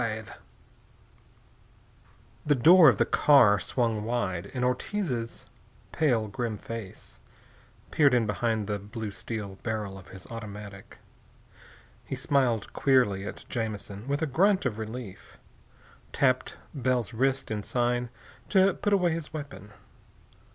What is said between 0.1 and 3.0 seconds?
XV The door of